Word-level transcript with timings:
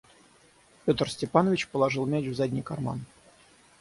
Петр 0.85 1.07
Степанович 1.11 1.67
положил 1.67 2.07
мяч 2.07 2.25
в 2.25 2.33
задний 2.33 2.63
карман. 2.63 3.05